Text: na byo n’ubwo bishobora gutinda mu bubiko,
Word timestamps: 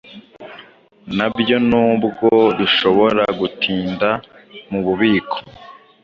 na 1.17 1.27
byo 1.35 1.57
n’ubwo 1.69 2.29
bishobora 2.57 3.23
gutinda 3.39 4.09
mu 4.69 4.79
bubiko, 4.85 5.37